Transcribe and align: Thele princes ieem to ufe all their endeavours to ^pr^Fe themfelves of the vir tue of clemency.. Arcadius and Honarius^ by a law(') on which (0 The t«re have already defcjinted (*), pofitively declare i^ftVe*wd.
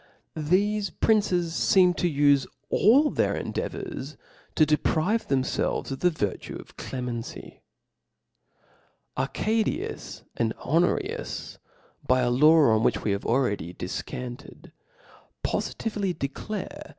Thele 0.35 0.89
princes 0.99 1.53
ieem 1.53 1.95
to 1.97 2.09
ufe 2.09 2.47
all 2.71 3.11
their 3.11 3.35
endeavours 3.35 4.17
to 4.55 4.65
^pr^Fe 4.65 5.27
themfelves 5.27 5.91
of 5.91 5.99
the 5.99 6.09
vir 6.09 6.37
tue 6.37 6.55
of 6.55 6.75
clemency.. 6.75 7.61
Arcadius 9.15 10.23
and 10.35 10.55
Honarius^ 10.55 11.59
by 12.07 12.21
a 12.21 12.31
law(') 12.31 12.71
on 12.75 12.81
which 12.81 12.95
(0 12.95 13.01
The 13.03 13.03
t«re 13.03 13.11
have 13.11 13.25
already 13.27 13.73
defcjinted 13.75 14.71
(*), 15.07 15.43
pofitively 15.45 16.17
declare 16.17 16.81
i^ftVe*wd. 16.83 16.89